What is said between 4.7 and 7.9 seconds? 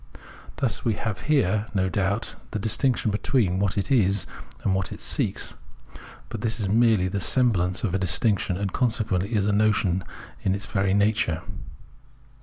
what it seeks; but this is merely the semblance